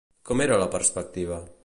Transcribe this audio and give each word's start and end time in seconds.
Com 0.29 0.41
era 0.45 0.57
la 0.63 0.69
perspectiva? 0.77 1.39